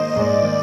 [0.00, 0.59] Música